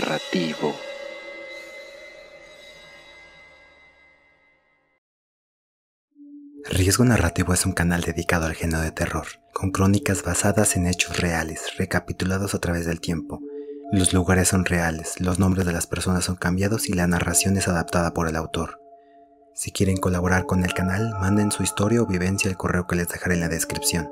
[0.00, 0.74] narrativo.
[6.70, 11.18] Riesgo Narrativo es un canal dedicado al género de terror, con crónicas basadas en hechos
[11.18, 13.40] reales, recapitulados a través del tiempo.
[13.92, 17.68] Los lugares son reales, los nombres de las personas son cambiados y la narración es
[17.68, 18.80] adaptada por el autor.
[19.54, 23.08] Si quieren colaborar con el canal, manden su historia o vivencia al correo que les
[23.08, 24.08] dejaré en la descripción.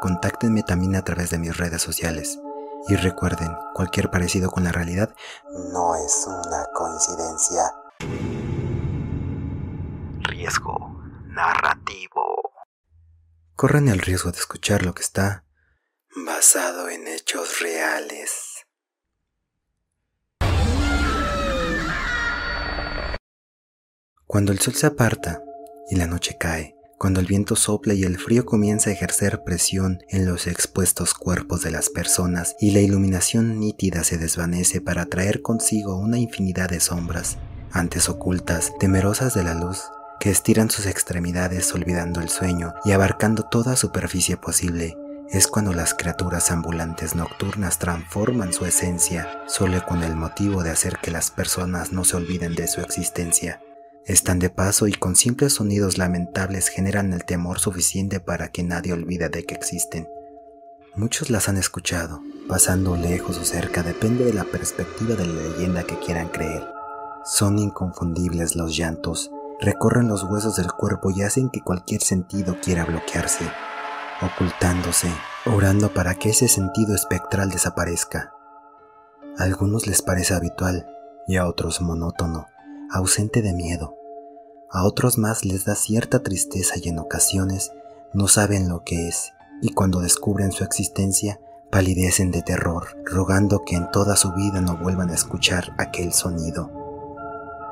[0.00, 2.38] Contáctenme también a través de mis redes sociales.
[2.88, 5.14] Y recuerden, cualquier parecido con la realidad
[5.72, 7.62] no es una coincidencia.
[10.20, 12.52] Riesgo narrativo.
[13.54, 15.44] Corran el riesgo de escuchar lo que está
[16.26, 18.66] basado en hechos reales.
[24.26, 25.42] Cuando el sol se aparta
[25.90, 30.04] y la noche cae, cuando el viento sopla y el frío comienza a ejercer presión
[30.08, 35.42] en los expuestos cuerpos de las personas y la iluminación nítida se desvanece para traer
[35.42, 37.38] consigo una infinidad de sombras,
[37.72, 39.82] antes ocultas, temerosas de la luz,
[40.20, 44.96] que estiran sus extremidades olvidando el sueño y abarcando toda superficie posible,
[45.28, 50.98] es cuando las criaturas ambulantes nocturnas transforman su esencia solo con el motivo de hacer
[51.02, 53.60] que las personas no se olviden de su existencia.
[54.06, 58.92] Están de paso y con simples sonidos lamentables generan el temor suficiente para que nadie
[58.92, 60.08] olvide de que existen.
[60.96, 65.84] Muchos las han escuchado, pasando lejos o cerca, depende de la perspectiva de la leyenda
[65.84, 66.66] que quieran creer.
[67.24, 69.30] Son inconfundibles los llantos,
[69.60, 73.44] recorren los huesos del cuerpo y hacen que cualquier sentido quiera bloquearse,
[74.20, 75.12] ocultándose,
[75.46, 78.32] orando para que ese sentido espectral desaparezca.
[79.38, 80.88] A algunos les parece habitual
[81.28, 82.48] y a otros monótono
[82.92, 83.96] ausente de miedo.
[84.70, 87.72] A otros más les da cierta tristeza y en ocasiones
[88.12, 89.32] no saben lo que es,
[89.62, 94.76] y cuando descubren su existencia, palidecen de terror, rogando que en toda su vida no
[94.76, 96.70] vuelvan a escuchar aquel sonido.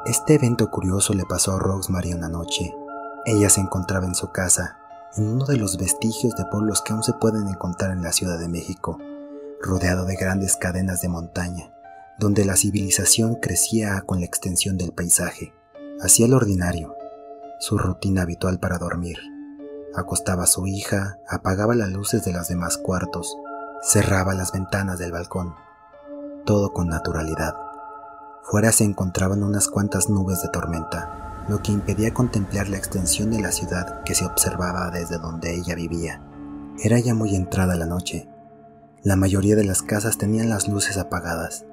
[0.06, 2.74] Este evento curioso le pasó a Rosemary una noche.
[3.26, 4.78] Ella se encontraba en su casa,
[5.16, 8.38] en uno de los vestigios de pueblos que aún se pueden encontrar en la Ciudad
[8.38, 8.98] de México,
[9.60, 11.74] rodeado de grandes cadenas de montaña,
[12.20, 15.54] donde la civilización crecía con la extensión del paisaje.
[16.02, 16.94] Hacía lo ordinario,
[17.58, 19.16] su rutina habitual para dormir.
[19.94, 23.38] Acostaba a su hija, apagaba las luces de los demás cuartos,
[23.82, 25.54] cerraba las ventanas del balcón.
[26.44, 27.54] Todo con naturalidad.
[28.42, 33.40] Fuera se encontraban unas cuantas nubes de tormenta, lo que impedía contemplar la extensión de
[33.40, 36.22] la ciudad que se observaba desde donde ella vivía.
[36.84, 38.28] Era ya muy entrada la noche.
[39.02, 41.64] La mayoría de las casas tenían las luces apagadas,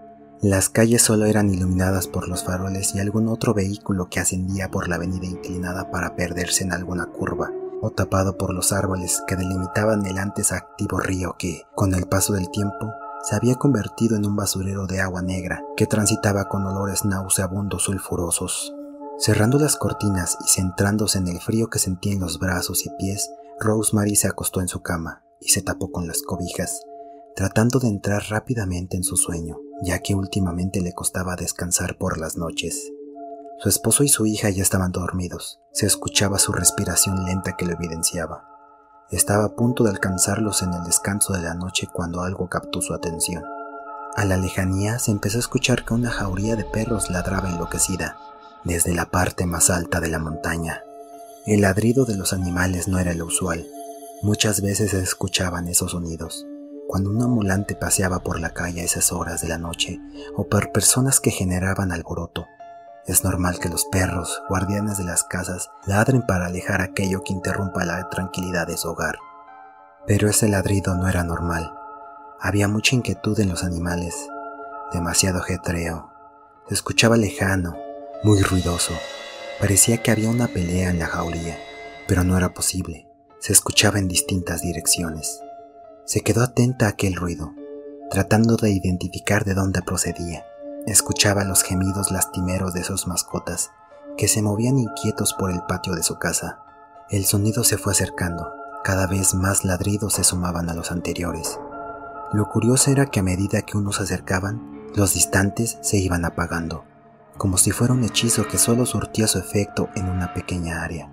[0.42, 4.88] las calles solo eran iluminadas por los faroles y algún otro vehículo que ascendía por
[4.88, 10.06] la avenida inclinada para perderse en alguna curva, o tapado por los árboles que delimitaban
[10.06, 12.92] el antes activo río que, con el paso del tiempo,
[13.24, 18.76] se había convertido en un basurero de agua negra que transitaba con olores nauseabundos sulfurosos.
[19.18, 23.32] Cerrando las cortinas y centrándose en el frío que sentía en los brazos y pies,
[23.60, 26.84] Rosemary se acostó en su cama y se tapó con las cobijas,
[27.36, 32.38] tratando de entrar rápidamente en su sueño ya que últimamente le costaba descansar por las
[32.38, 32.92] noches.
[33.60, 35.60] Su esposo y su hija ya estaban dormidos.
[35.72, 38.46] Se escuchaba su respiración lenta que lo evidenciaba.
[39.10, 42.94] Estaba a punto de alcanzarlos en el descanso de la noche cuando algo captó su
[42.94, 43.44] atención.
[44.16, 48.18] A la lejanía se empezó a escuchar que una jauría de perros ladraba enloquecida
[48.64, 50.84] desde la parte más alta de la montaña.
[51.46, 53.66] El ladrido de los animales no era lo usual.
[54.22, 56.46] Muchas veces se escuchaban esos sonidos,
[56.88, 60.00] cuando un ambulante paseaba por la calle a esas horas de la noche
[60.36, 62.48] o por personas que generaban alboroto.
[63.06, 67.86] Es normal que los perros, guardianes de las casas, ladren para alejar aquello que interrumpa
[67.86, 69.18] la tranquilidad de su hogar.
[70.06, 71.74] Pero ese ladrido no era normal.
[72.40, 74.16] Había mucha inquietud en los animales,
[74.92, 76.12] demasiado jetreo.
[76.68, 77.78] Se escuchaba lejano,
[78.24, 78.94] muy ruidoso.
[79.60, 81.58] Parecía que había una pelea en la jaulía,
[82.08, 83.08] pero no era posible.
[83.40, 85.42] Se escuchaba en distintas direcciones.
[86.08, 87.54] Se quedó atenta a aquel ruido,
[88.10, 90.46] tratando de identificar de dónde procedía.
[90.86, 93.72] Escuchaba los gemidos lastimeros de sus mascotas,
[94.18, 96.60] que se movían inquietos por el patio de su casa.
[97.10, 98.54] El sonido se fue acercando,
[98.86, 101.60] cada vez más ladridos se sumaban a los anteriores.
[102.32, 106.86] Lo curioso era que a medida que unos se acercaban, los distantes se iban apagando,
[107.38, 111.12] como si fuera un hechizo que solo surtía su efecto en una pequeña área.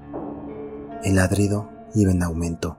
[1.03, 2.79] El ladrido iba en aumento,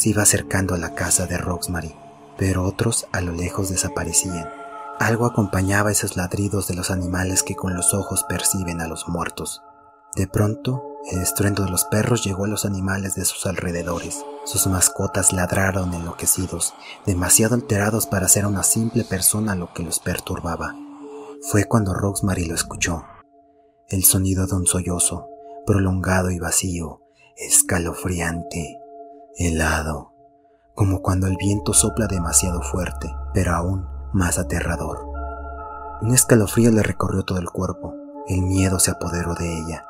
[0.00, 1.94] se iba acercando a la casa de Rosemary,
[2.38, 4.50] pero otros a lo lejos desaparecían.
[4.98, 9.62] Algo acompañaba esos ladridos de los animales que con los ojos perciben a los muertos.
[10.16, 10.82] De pronto,
[11.12, 14.24] el estruendo de los perros llegó a los animales de sus alrededores.
[14.46, 16.72] Sus mascotas ladraron enloquecidos,
[17.04, 20.74] demasiado alterados para ser una simple persona lo que los perturbaba.
[21.42, 23.04] Fue cuando Rosemary lo escuchó.
[23.88, 25.28] El sonido de un sollozo,
[25.66, 27.02] prolongado y vacío,
[27.36, 28.80] escalofriante,
[29.40, 30.12] helado,
[30.74, 35.08] como cuando el viento sopla demasiado fuerte, pero aún más aterrador.
[36.02, 37.94] Un escalofrío le recorrió todo el cuerpo,
[38.28, 39.86] el miedo se apoderó de ella.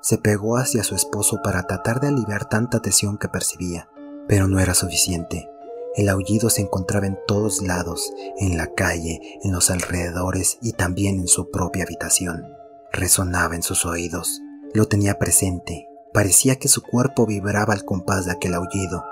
[0.00, 3.88] Se pegó hacia su esposo para tratar de aliviar tanta tensión que percibía,
[4.26, 5.48] pero no era suficiente.
[5.94, 11.20] El aullido se encontraba en todos lados, en la calle, en los alrededores y también
[11.20, 12.44] en su propia habitación.
[12.92, 14.42] Resonaba en sus oídos,
[14.74, 19.04] lo tenía presente, parecía que su cuerpo vibraba al compás de aquel aullido,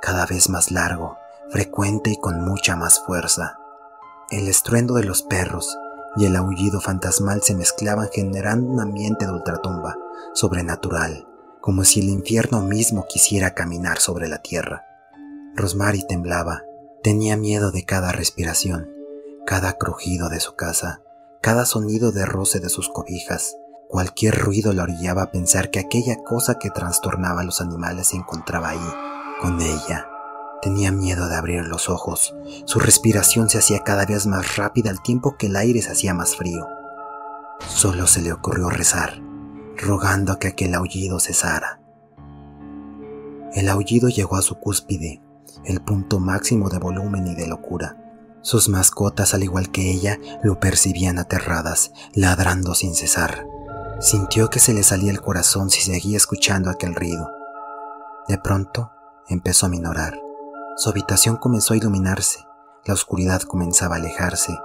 [0.00, 1.18] cada vez más largo,
[1.50, 3.58] frecuente y con mucha más fuerza.
[4.30, 5.76] El estruendo de los perros
[6.16, 9.98] y el aullido fantasmal se mezclaban generando un ambiente de ultratumba,
[10.32, 11.28] sobrenatural,
[11.60, 14.86] como si el infierno mismo quisiera caminar sobre la tierra.
[15.54, 16.62] Rosemary temblaba,
[17.02, 18.88] tenía miedo de cada respiración,
[19.44, 21.02] cada crujido de su casa,
[21.42, 23.54] cada sonido de roce de sus cobijas.
[23.88, 28.16] Cualquier ruido la orillaba a pensar que aquella cosa que trastornaba a los animales se
[28.16, 28.94] encontraba ahí,
[29.40, 30.06] con ella.
[30.60, 32.34] Tenía miedo de abrir los ojos.
[32.66, 36.12] Su respiración se hacía cada vez más rápida al tiempo que el aire se hacía
[36.12, 36.66] más frío.
[37.66, 39.22] Solo se le ocurrió rezar,
[39.76, 41.80] rogando a que aquel aullido cesara.
[43.54, 45.22] El aullido llegó a su cúspide,
[45.64, 47.96] el punto máximo de volumen y de locura.
[48.42, 53.46] Sus mascotas, al igual que ella, lo percibían aterradas, ladrando sin cesar.
[54.00, 57.30] Sintió que se le salía el corazón si seguía escuchando aquel ruido.
[58.28, 58.92] De pronto
[59.28, 60.18] empezó a minorar.
[60.76, 62.40] Su habitación comenzó a iluminarse,
[62.84, 64.56] la oscuridad comenzaba a alejarse,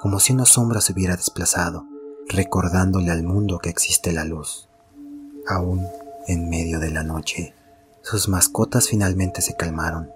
[0.00, 1.86] como si una sombra se hubiera desplazado,
[2.28, 4.68] recordándole al mundo que existe la luz.
[5.48, 5.86] Aún
[6.26, 7.54] en medio de la noche,
[8.02, 10.10] sus mascotas finalmente se calmaron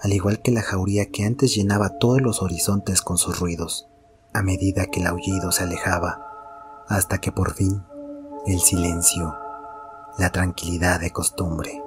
[0.00, 3.88] al igual que la jauría que antes llenaba todos los horizontes con sus ruidos,
[4.32, 7.82] a medida que el aullido se alejaba, hasta que por fin
[8.48, 9.36] el silencio,
[10.16, 11.82] la tranquilidad de costumbre,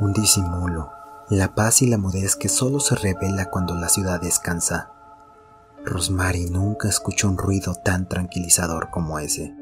[0.00, 0.92] un disimulo,
[1.30, 4.92] la paz y la mudez que solo se revela cuando la ciudad descansa.
[5.82, 9.54] Rosemary nunca escuchó un ruido tan tranquilizador como ese.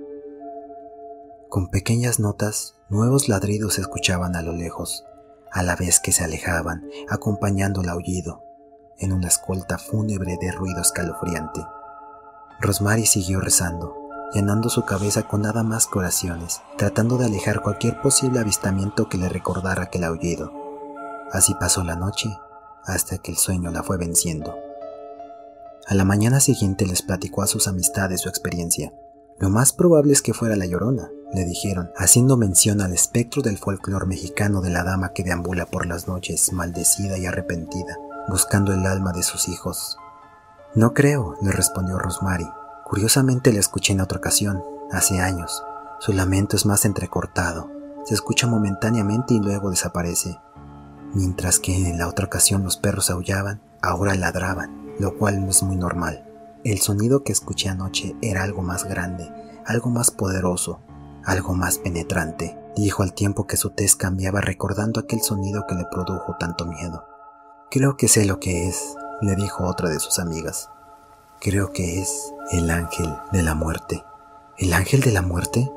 [1.49, 5.05] Con pequeñas notas, nuevos ladridos se escuchaban a lo lejos,
[5.53, 8.43] a la vez que se alejaban, acompañando el aullido,
[8.99, 11.65] en una escolta fúnebre de ruido escalofriante.
[12.61, 14.01] Rosemary siguió rezando,
[14.32, 19.19] llenando su cabeza con nada más que oraciones, tratando de alejar cualquier posible avistamiento que
[19.19, 20.52] le recordara aquel aullido.
[21.32, 22.37] Así pasó la noche,
[22.84, 24.55] hasta que el sueño la fue venciendo.
[25.87, 28.93] A la mañana siguiente les platicó a sus amistades su experiencia.
[29.38, 33.58] Lo más probable es que fuera la llorona, le dijeron, haciendo mención al espectro del
[33.58, 37.96] folclor mexicano de la dama que deambula por las noches, maldecida y arrepentida,
[38.29, 39.96] buscando el alma de sus hijos.
[40.75, 42.46] No creo, le respondió Rosemary.
[42.93, 45.65] Curiosamente la escuché en otra ocasión, hace años.
[45.99, 47.71] Su lamento es más entrecortado,
[48.05, 50.39] se escucha momentáneamente y luego desaparece.
[51.15, 55.62] Mientras que en la otra ocasión los perros aullaban, ahora ladraban, lo cual no es
[55.62, 56.29] muy normal.
[56.65, 59.27] El sonido que escuché anoche era algo más grande,
[59.65, 60.81] algo más poderoso,
[61.25, 65.87] algo más penetrante, dijo al tiempo que su tez cambiaba recordando aquel sonido que le
[65.91, 67.06] produjo tanto miedo.
[67.70, 70.69] Creo que sé lo que es, le dijo otra de sus amigas.
[71.41, 74.05] Creo que es el ángel de la muerte.
[74.58, 75.70] ¿El ángel de la muerte?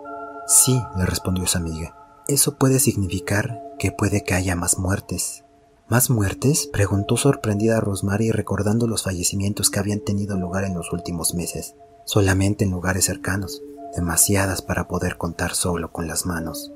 [0.48, 1.95] Sí, le respondió su amiga.
[2.27, 5.45] Eso puede significar que puede que haya más muertes,
[5.88, 6.67] ¿Más muertes?
[6.74, 12.65] preguntó sorprendida Rosemary recordando los fallecimientos que habían tenido lugar en los últimos meses, solamente
[12.65, 13.62] en lugares cercanos,
[13.95, 16.72] demasiadas para poder contar solo con las manos.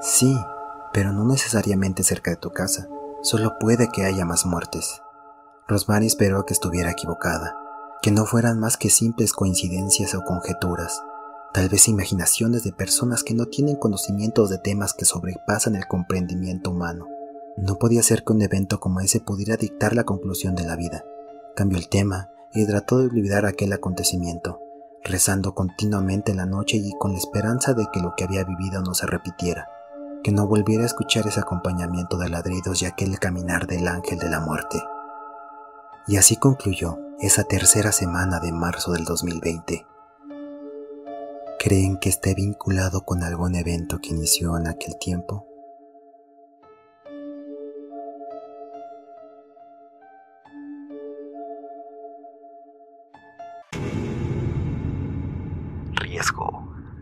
[0.00, 0.34] Sí,
[0.94, 2.88] pero no necesariamente cerca de tu casa,
[3.20, 5.02] solo puede que haya más muertes.
[5.68, 7.58] Rosemary esperó que estuviera equivocada,
[8.06, 11.02] que no fueran más que simples coincidencias o conjeturas,
[11.52, 16.70] tal vez imaginaciones de personas que no tienen conocimientos de temas que sobrepasan el comprendimiento
[16.70, 17.08] humano.
[17.56, 21.04] No podía ser que un evento como ese pudiera dictar la conclusión de la vida.
[21.56, 24.60] Cambió el tema y trató de olvidar aquel acontecimiento,
[25.02, 28.82] rezando continuamente en la noche y con la esperanza de que lo que había vivido
[28.82, 29.68] no se repitiera,
[30.22, 34.30] que no volviera a escuchar ese acompañamiento de ladridos y aquel caminar del ángel de
[34.30, 34.80] la muerte.
[36.06, 39.86] Y así concluyó esa tercera semana de marzo del 2020.
[41.58, 45.46] ¿Creen que esté vinculado con algún evento que inició en aquel tiempo?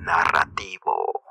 [0.05, 1.25] narrativo.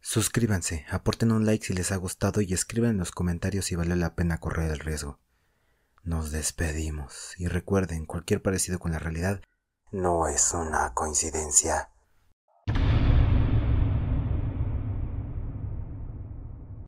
[0.00, 3.96] Suscríbanse, aporten un like si les ha gustado y escriban en los comentarios si vale
[3.96, 5.20] la pena correr el riesgo.
[6.04, 9.40] Nos despedimos y recuerden, cualquier parecido con la realidad
[9.92, 11.91] No es una coincidencia.